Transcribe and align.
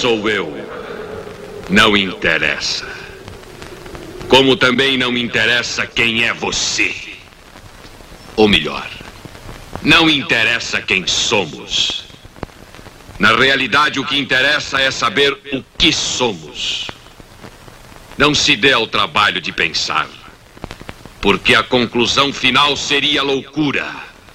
Sou 0.00 0.30
eu? 0.30 0.56
Não 1.68 1.96
interessa. 1.96 2.86
Como 4.28 4.54
também 4.54 4.96
não 4.96 5.10
me 5.10 5.20
interessa 5.20 5.88
quem 5.88 6.22
é 6.22 6.32
você. 6.32 6.94
Ou 8.36 8.46
melhor, 8.46 8.88
não 9.82 10.08
interessa 10.08 10.80
quem 10.80 11.04
somos. 11.04 12.04
Na 13.18 13.34
realidade, 13.34 13.98
o 13.98 14.06
que 14.06 14.16
interessa 14.16 14.80
é 14.80 14.88
saber 14.92 15.32
o 15.52 15.64
que 15.76 15.92
somos. 15.92 16.86
Não 18.16 18.32
se 18.36 18.54
dê 18.54 18.72
ao 18.72 18.86
trabalho 18.86 19.40
de 19.40 19.50
pensar, 19.50 20.08
porque 21.20 21.56
a 21.56 21.62
conclusão 21.64 22.32
final 22.32 22.76
seria 22.76 23.24
loucura 23.24 23.92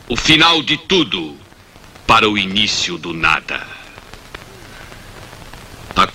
o 0.09 0.17
final 0.17 0.61
de 0.61 0.75
tudo 0.75 1.37
para 2.05 2.29
o 2.29 2.37
início 2.37 2.97
do 2.97 3.13
nada. 3.13 3.42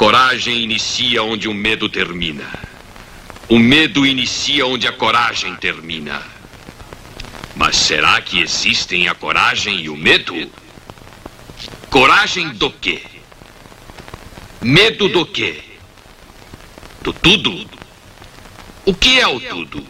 Coragem 0.09 0.63
inicia 0.63 1.23
onde 1.23 1.49
o 1.49 1.53
medo 1.53 1.87
termina. 1.87 2.51
O 3.47 3.59
medo 3.59 4.07
inicia 4.07 4.67
onde 4.67 4.89
a 4.89 4.93
coragem 4.93 5.55
termina. 5.57 6.23
Mas 7.55 7.77
será 7.77 8.19
que 8.23 8.41
existem 8.41 9.07
a 9.07 9.15
coragem 9.15 9.83
e 9.83 9.91
o 9.91 9.97
medo? 9.99 10.51
Coragem 11.91 12.49
do 12.55 12.71
quê? 12.71 13.03
Medo 14.63 15.11
do 15.11 15.27
quê? 15.27 15.63
Do 17.03 17.13
tudo? 17.13 17.69
O 18.87 18.95
que 18.95 19.21
é 19.21 19.29
o 19.29 19.39
tudo? 19.39 19.87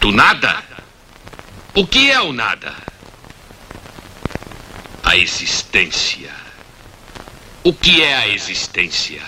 Do 0.00 0.10
nada? 0.10 0.64
O 1.76 1.86
que 1.86 2.10
é 2.10 2.20
o 2.20 2.32
nada? 2.32 2.74
A 5.04 5.16
existência. 5.16 6.39
O 7.62 7.74
que 7.74 8.02
é 8.02 8.14
a 8.14 8.28
existência? 8.28 9.20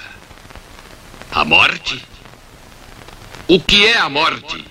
A 1.30 1.44
morte? 1.44 2.02
O 3.46 3.60
que 3.60 3.86
é 3.86 3.98
a 3.98 4.08
morte? 4.08 4.64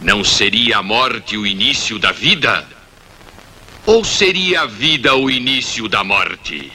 Não 0.00 0.24
seria 0.24 0.78
a 0.78 0.82
morte 0.82 1.36
o 1.36 1.46
início 1.46 2.00
da 2.00 2.10
vida? 2.10 2.66
Ou 3.86 4.04
seria 4.04 4.62
a 4.62 4.66
vida 4.66 5.14
o 5.14 5.30
início 5.30 5.88
da 5.88 6.02
morte? 6.02 6.72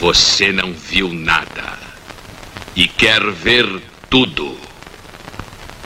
Você 0.00 0.50
não 0.50 0.72
viu 0.72 1.12
nada 1.12 1.78
e 2.74 2.88
quer 2.88 3.24
ver 3.30 3.82
tudo. 4.10 4.58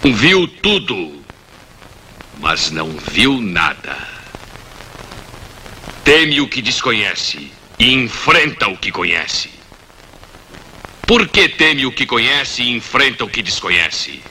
Viu 0.02 0.48
tudo, 0.48 1.22
mas 2.40 2.70
não 2.70 2.88
viu 3.12 3.42
nada. 3.42 4.07
Teme 6.08 6.40
o 6.40 6.48
que 6.48 6.62
desconhece 6.62 7.52
e 7.78 7.92
enfrenta 7.92 8.66
o 8.66 8.78
que 8.78 8.90
conhece. 8.90 9.50
Por 11.06 11.28
que 11.28 11.50
teme 11.50 11.84
o 11.84 11.92
que 11.92 12.06
conhece 12.06 12.62
e 12.62 12.70
enfrenta 12.70 13.26
o 13.26 13.28
que 13.28 13.42
desconhece? 13.42 14.22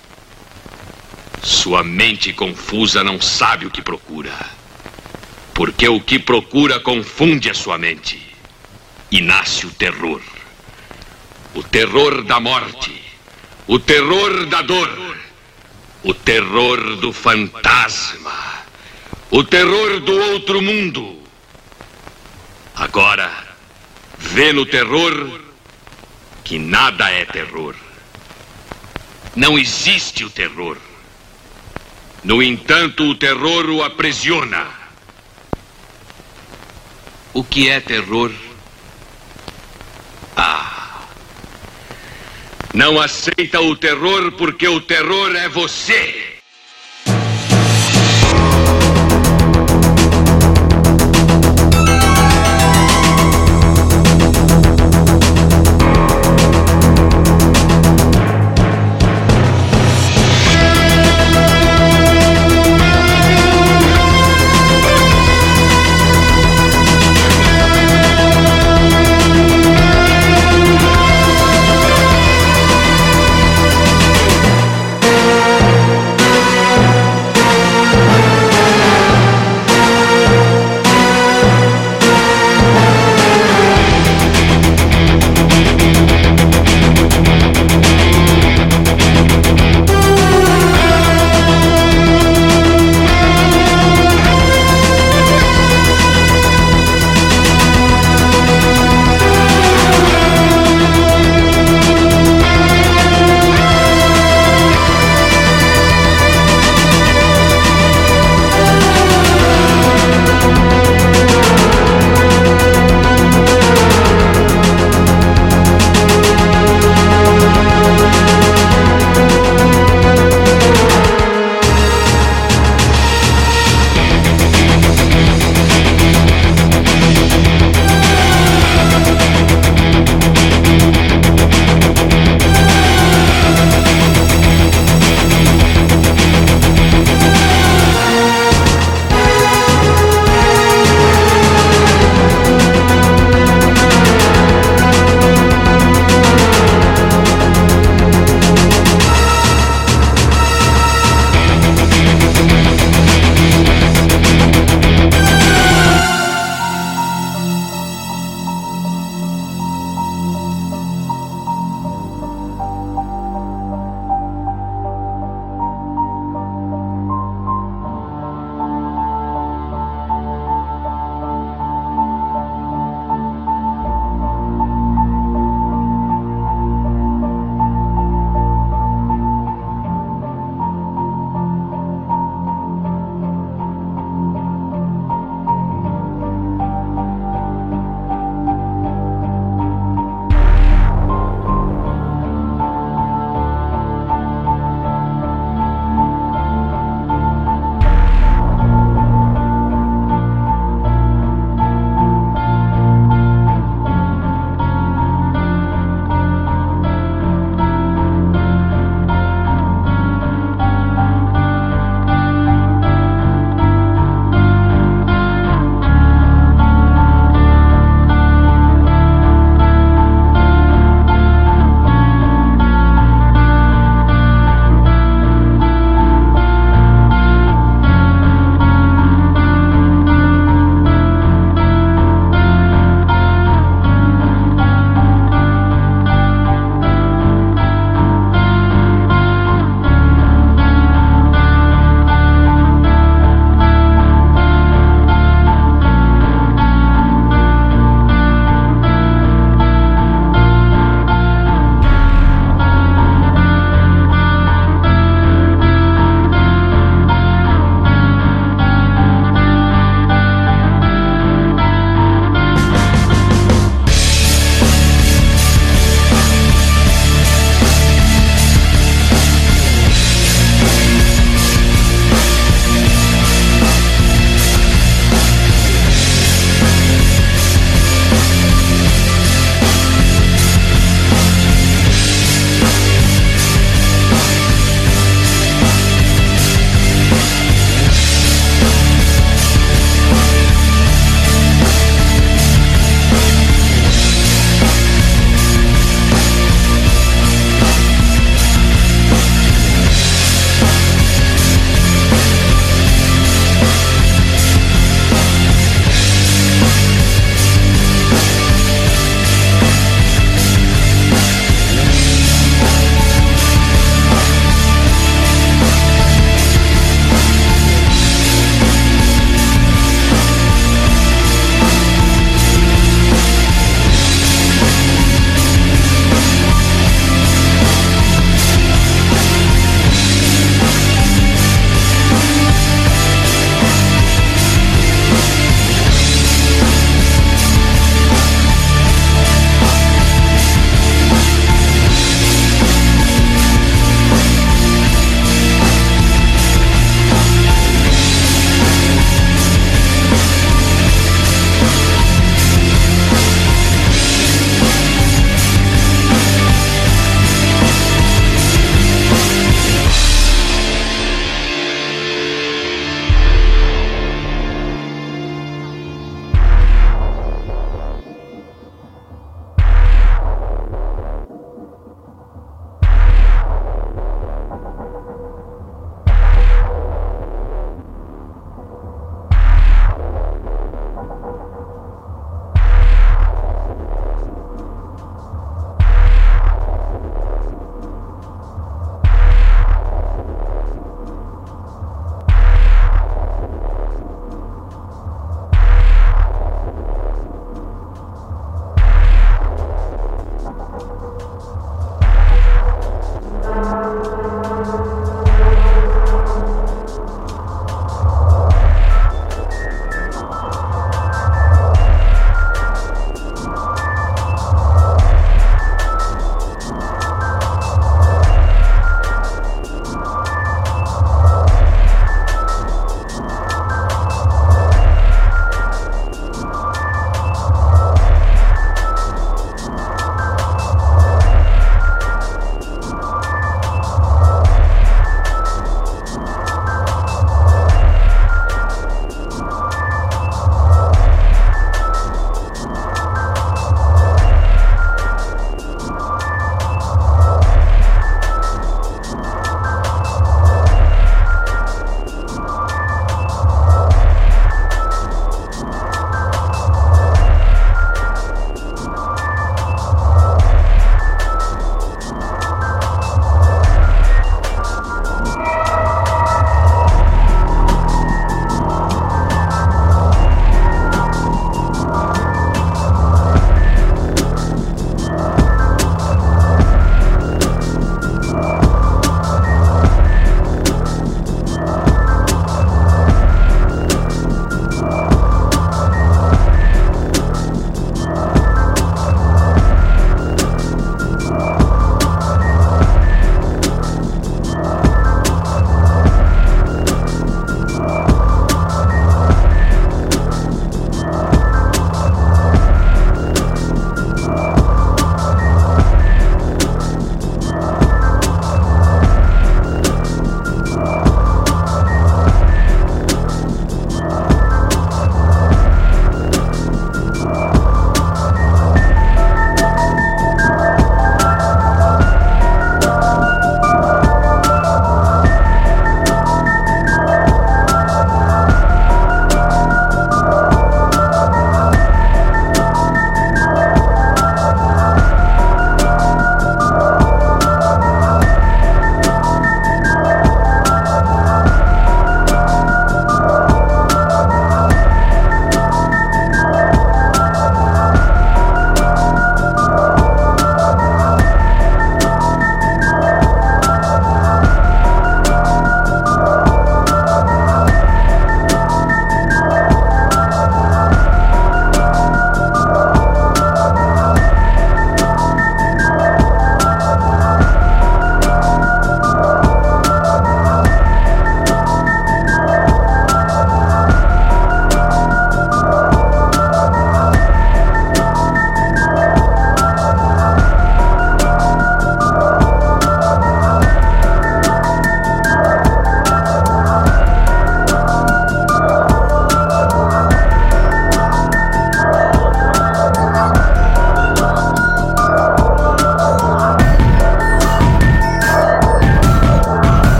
Sua 1.43 1.83
mente 1.83 2.33
confusa 2.33 3.03
não 3.03 3.21
sabe 3.21 3.67
o 3.67 3.69
que 3.69 3.83
procura. 3.83 4.33
Porque 5.53 5.88
o 5.88 6.01
que 6.01 6.17
procura 6.17 6.79
confunde 6.79 7.47
a 7.47 7.53
sua 7.53 7.77
mente. 7.77 8.19
E 9.11 9.21
nasce 9.21 9.67
o 9.67 9.69
terror. 9.69 10.23
O 11.53 11.61
terror 11.61 12.23
da 12.23 12.39
morte. 12.39 12.99
O 13.67 13.77
terror 13.77 14.47
da 14.47 14.63
dor. 14.63 15.15
O 16.03 16.11
terror 16.11 16.95
do 16.95 17.13
fantasma. 17.13 18.65
O 19.29 19.44
terror 19.44 19.99
do 19.99 20.19
outro 20.31 20.59
mundo. 20.59 21.26
Agora, 22.77 23.31
vê 24.19 24.53
no 24.53 24.63
terror 24.63 25.41
que 26.43 26.59
nada 26.59 27.09
é 27.09 27.25
terror. 27.25 27.75
Não 29.35 29.57
existe 29.57 30.23
o 30.23 30.29
terror. 30.29 30.77
No 32.23 32.41
entanto, 32.41 33.03
o 33.03 33.15
terror 33.15 33.67
o 33.71 33.83
aprisiona. 33.83 34.67
O 37.33 37.43
que 37.43 37.67
é 37.67 37.79
terror? 37.79 38.31
Ah. 40.35 41.01
Não 42.75 43.01
aceita 43.01 43.59
o 43.59 43.75
terror 43.75 44.33
porque 44.33 44.67
o 44.67 44.81
terror 44.81 45.35
é 45.35 45.49
você. 45.49 46.37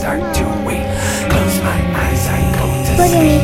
start 0.00 0.34
to 0.34 0.44
wake. 0.66 0.88
Close 1.28 1.60
my 1.60 1.78
eyes, 2.00 2.26
I 2.26 2.40
go 2.56 2.66
to 2.86 3.08
sleep. 3.08 3.39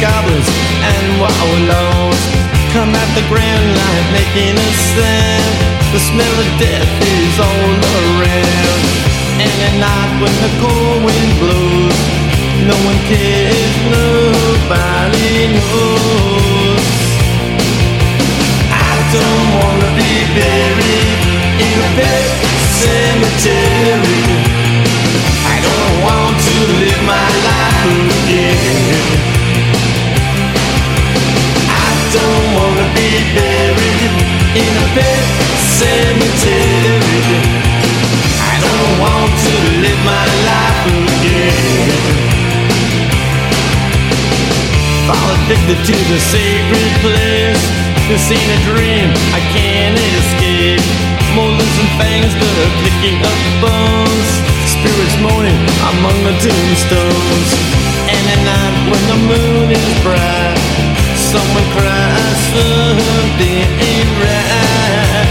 Goblins 0.00 0.48
and 0.84 1.04
wallows 1.20 2.20
come 2.72 2.92
at 2.92 3.10
the 3.16 3.24
grand 3.32 3.66
line 3.78 4.08
making 4.12 4.56
a 4.56 4.70
sound. 4.92 5.56
The 5.92 6.00
smell 6.00 6.36
of 6.44 6.48
death 6.60 6.92
is 7.00 7.34
all 7.40 7.72
around. 7.96 8.82
And 9.40 9.56
at 9.68 9.74
night 9.80 10.12
when 10.20 10.34
the 10.44 10.52
cold 10.60 11.00
wind 11.06 11.32
blows, 11.40 11.98
no 12.68 12.76
one 12.84 13.00
cares, 13.08 13.74
nobody 13.88 15.56
knows. 15.56 16.84
I 18.68 18.92
don't 19.16 19.48
wanna 19.60 19.90
be 19.96 20.12
buried 20.36 21.20
in 21.66 21.76
a 21.80 21.90
pet 21.96 22.26
cemetery. 22.82 24.65
To 26.46 26.54
live 26.80 27.02
my 27.04 27.28
life 27.48 28.06
again. 28.22 29.06
I 31.66 31.90
don't 32.16 32.48
wanna 32.56 32.86
be 32.94 33.10
buried 33.34 34.14
in 34.54 34.72
a 34.82 35.10
cemetery. 35.78 37.40
I 38.38 38.54
don't 38.66 38.92
want 39.02 39.32
to 39.46 39.54
live 39.84 40.00
my 40.06 40.26
life 40.48 40.86
again. 41.18 41.66
Addicted 45.46 45.78
to 45.86 45.96
the 46.10 46.18
sacred 46.18 46.90
place. 47.06 47.62
This 48.08 48.30
ain't 48.32 48.50
a 48.50 48.60
dream, 48.66 49.10
I 49.30 49.40
can't 49.54 49.96
escape. 50.18 50.82
Molars 51.36 51.76
and 51.78 51.90
fangs 52.00 52.34
are 52.34 52.70
picking 52.82 53.22
up 53.22 53.40
bones. 54.86 54.96
Spirits 54.96 55.16
moaning 55.20 55.62
among 55.90 56.16
the 56.24 56.34
tombstones. 56.38 57.50
And 58.08 58.24
at 58.30 58.40
night 58.44 58.76
when 58.90 59.02
the 59.10 59.18
moon 59.26 59.70
is 59.70 60.02
bright, 60.02 60.58
someone 61.16 61.66
cries 61.74 62.38
something 62.54 63.66
ain't 63.82 64.12
right. 64.22 65.28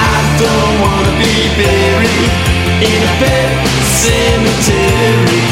I 0.00 0.18
don't 0.40 0.76
wanna 0.80 1.14
be 1.18 1.34
buried 1.60 2.32
in 2.80 3.00
a 3.02 3.12
pet 3.20 3.50
cemetery. 4.02 5.44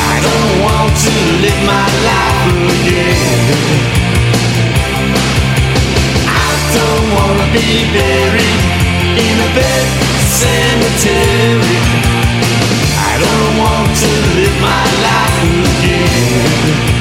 I 0.00 0.16
don't 0.26 0.54
want 0.64 0.92
to 0.96 1.12
live 1.44 1.60
my 1.66 1.86
life 2.08 2.56
again. 2.80 3.50
I 6.26 6.50
don't 6.74 7.06
wanna 7.16 7.46
be 7.52 7.68
buried 7.92 8.60
in 9.18 9.36
a 9.40 9.50
pet 9.54 10.19
cemetery. 10.30 11.78
I 13.02 13.12
don't 13.18 13.54
want 13.58 13.90
to 14.02 14.10
live 14.38 14.56
my 14.62 14.84
life 15.06 15.42
again. 15.74 17.00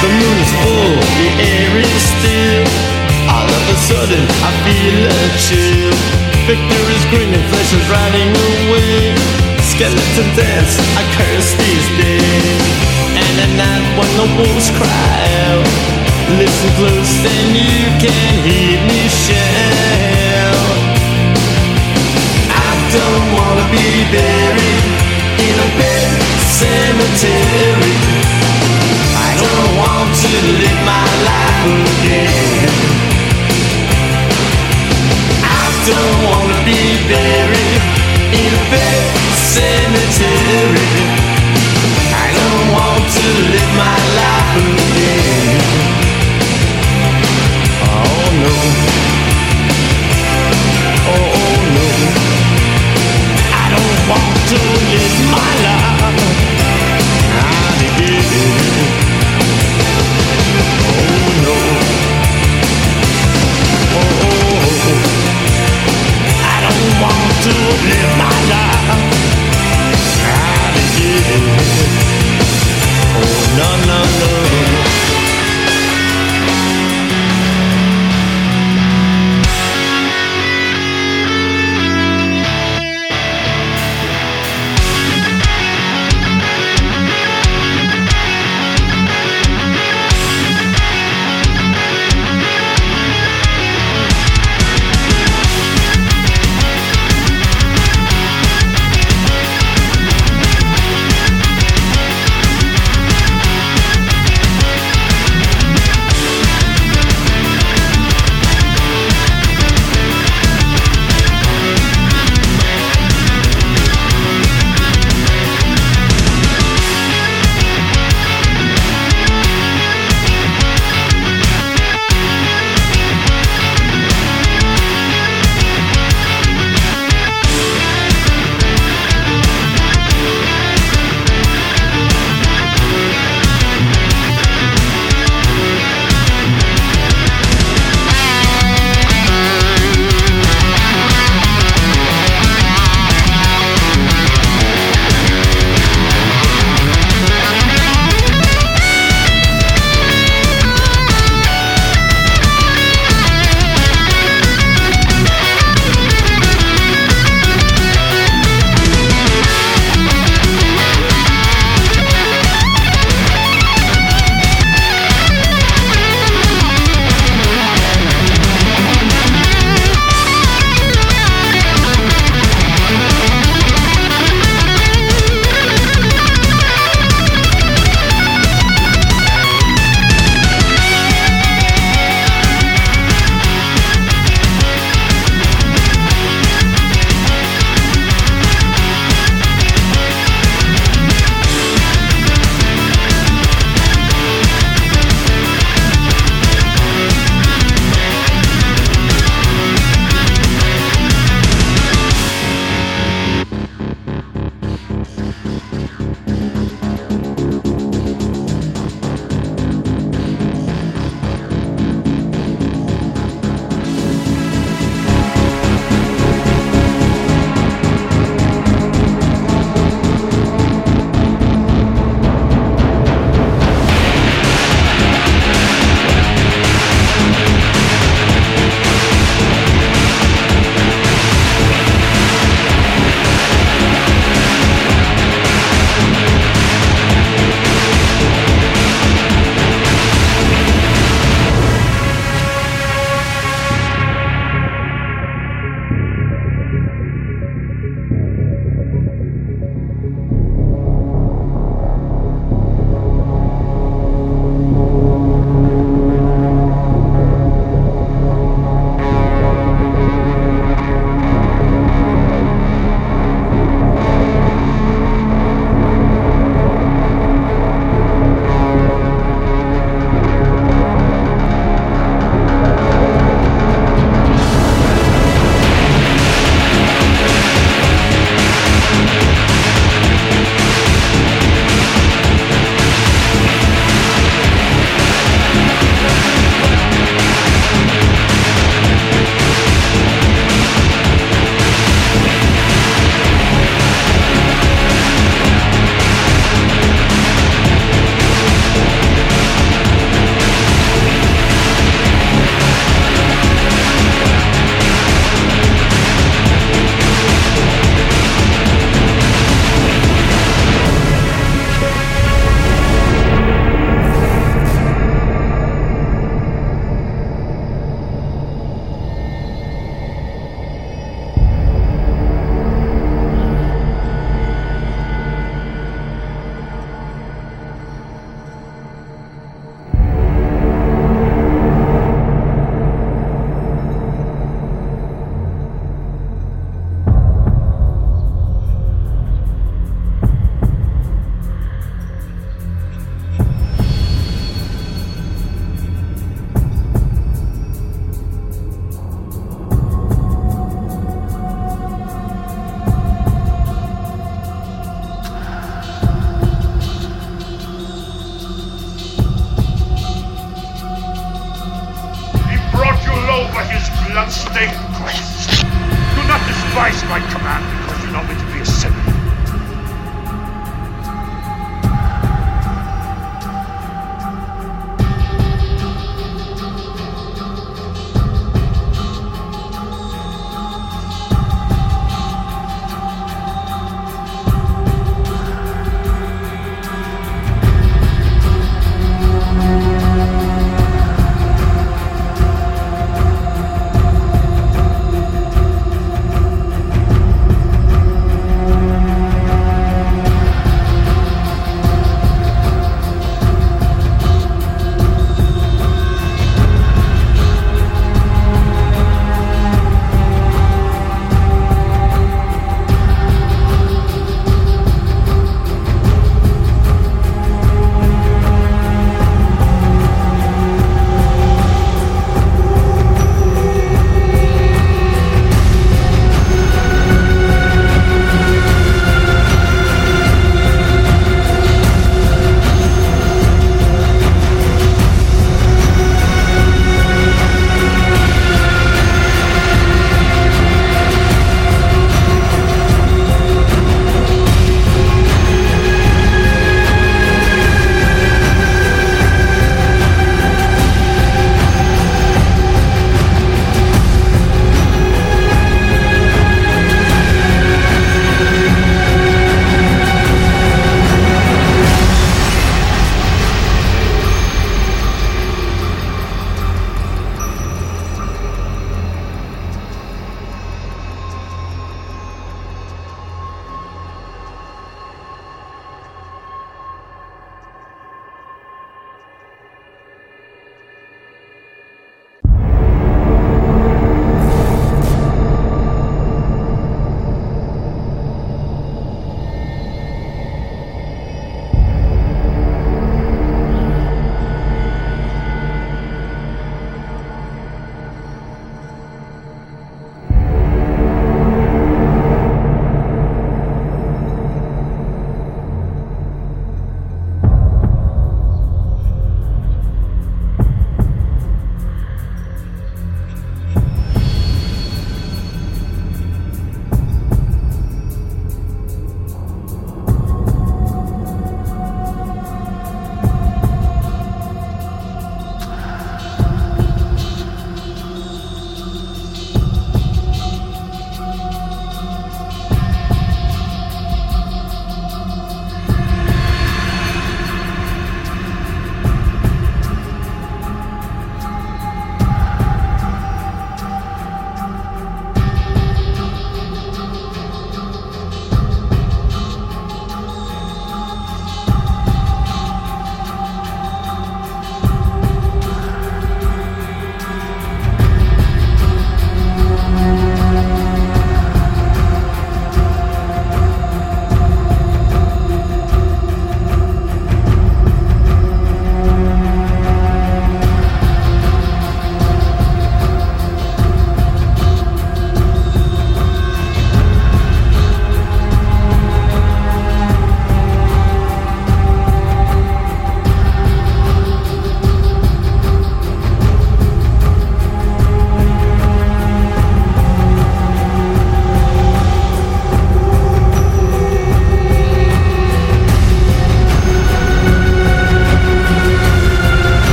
The 0.00 0.08
moon 0.08 0.36
is 0.44 0.52
full, 0.62 0.96
the 1.20 1.28
air 1.42 1.78
is 1.78 2.02
still. 2.02 3.03
Of 3.74 3.80
a 3.80 3.86
sudden, 3.90 4.24
I 4.38 4.50
feel 4.62 4.98
a 5.02 5.22
chill. 5.34 5.90
Victor 6.46 6.82
is 6.94 7.04
grinning, 7.10 7.42
flesh 7.50 7.74
is 7.74 7.82
riding 7.90 8.30
away. 8.30 9.18
Skeleton 9.66 10.30
dance, 10.38 10.78
I 10.94 11.02
curse 11.18 11.50
these 11.58 11.88
days. 11.98 12.62
And 13.18 13.34
at 13.42 13.50
night 13.58 13.86
when 13.98 14.10
the 14.14 14.28
wolves 14.38 14.70
cry 14.78 15.18
out, 15.50 15.66
listen 16.38 16.70
close, 16.78 17.12
then 17.26 17.46
you 17.50 17.82
can 17.98 18.32
hear 18.46 18.78
me 18.78 19.00
shout. 19.10 20.78
I 22.54 22.70
don't 22.94 23.26
wanna 23.34 23.66
be 23.74 24.06
buried 24.14 24.86
in 25.50 25.54
a 25.58 25.68
pet 25.82 26.14
cemetery. 26.62 27.96
I 29.18 29.30
don't 29.42 29.70
want 29.82 30.14
to 30.14 30.30
live 30.62 30.80
my 30.86 31.10
life 31.26 31.66
again. 31.90 33.13
Don't 35.86 36.24
wanna 36.24 36.64
be 36.64 36.80
buried 37.08 37.82
in 38.32 38.50
a 38.54 38.64
pet 38.70 39.04
cemetery. 39.36 40.90
I 42.08 42.26
don't 42.38 42.72
want 42.72 43.04
to 43.18 43.26
live 43.52 43.72
my 43.76 43.98
life 44.16 44.80
again. 44.80 45.63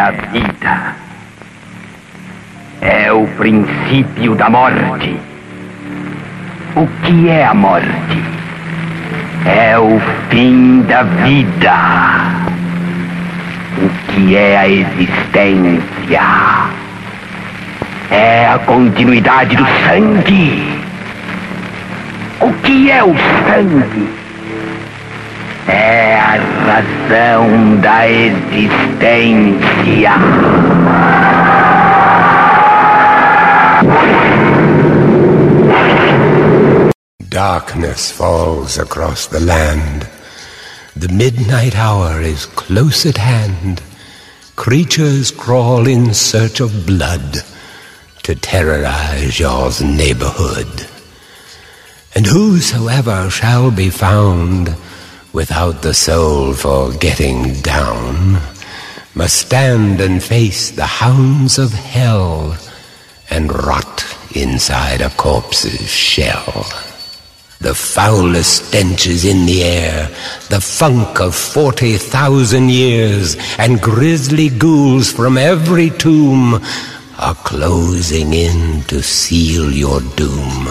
A 0.00 0.10
vida. 0.10 0.96
É 2.80 3.12
o 3.12 3.26
princípio 3.36 4.34
da 4.34 4.48
morte. 4.48 5.16
O 6.74 6.86
que 7.02 7.28
é 7.28 7.44
a 7.44 7.52
morte? 7.52 8.22
É 9.44 9.78
o 9.78 10.00
fim 10.30 10.82
da 10.82 11.02
vida. 11.02 11.74
O 13.76 14.12
que 14.12 14.36
é 14.36 14.56
a 14.56 14.68
existência? 14.68 16.22
É 18.10 18.48
a 18.48 18.58
continuidade 18.60 19.54
do 19.56 19.66
sangue. 19.84 20.80
O 22.40 22.52
que 22.62 22.90
é 22.90 23.04
o 23.04 23.14
sangue? 23.46 24.08
É 25.68 26.09
razão 27.10 27.80
da 27.80 28.08
existência. 28.08 30.12
Darkness 37.28 38.12
falls 38.12 38.78
across 38.78 39.26
the 39.26 39.40
land. 39.40 40.08
The 40.94 41.08
midnight 41.08 41.76
hour 41.76 42.20
is 42.20 42.46
close 42.46 43.04
at 43.06 43.16
hand. 43.16 43.82
Creatures 44.56 45.32
crawl 45.32 45.88
in 45.88 46.14
search 46.14 46.60
of 46.60 46.86
blood 46.86 47.42
to 48.22 48.34
terrorize 48.34 49.40
your 49.40 49.70
neighborhood. 49.82 50.86
And 52.14 52.26
whosoever 52.26 53.30
shall 53.30 53.70
be 53.70 53.90
found 53.90 54.76
without 55.32 55.82
the 55.82 55.94
soul 55.94 56.52
for 56.52 56.92
getting 56.92 57.52
down 57.60 58.40
must 59.14 59.36
stand 59.36 60.00
and 60.00 60.22
face 60.22 60.70
the 60.70 60.86
hounds 60.86 61.58
of 61.58 61.72
hell 61.72 62.56
and 63.28 63.52
rot 63.52 64.04
inside 64.34 65.00
a 65.00 65.10
corpse's 65.10 65.90
shell. 65.90 66.64
The 67.60 67.74
foulest 67.74 68.68
stench 68.68 69.06
is 69.06 69.24
in 69.24 69.44
the 69.46 69.62
air, 69.62 70.06
the 70.48 70.60
funk 70.60 71.20
of 71.20 71.34
forty 71.34 71.98
thousand 71.98 72.70
years, 72.70 73.36
and 73.58 73.82
grisly 73.82 74.48
ghouls 74.48 75.12
from 75.12 75.36
every 75.36 75.90
tomb 75.90 76.62
are 77.18 77.34
closing 77.34 78.32
in 78.32 78.82
to 78.84 79.02
seal 79.02 79.70
your 79.70 80.00
doom. 80.16 80.68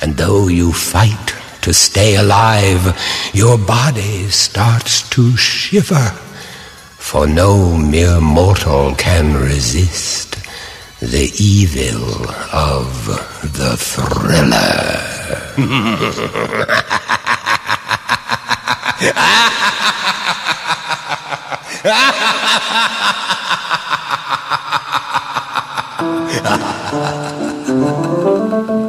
And 0.00 0.16
though 0.16 0.46
you 0.46 0.72
fight 0.72 1.34
to 1.66 1.74
stay 1.74 2.14
alive, 2.14 2.96
your 3.34 3.58
body 3.58 4.28
starts 4.28 5.02
to 5.10 5.36
shiver, 5.36 6.10
for 6.96 7.26
no 7.26 7.76
mere 7.76 8.20
mortal 8.20 8.94
can 8.94 9.34
resist 9.34 10.36
the 11.00 11.32
evil 11.40 12.30
of 12.52 13.08
the 13.42 13.76
thriller. 13.76 14.62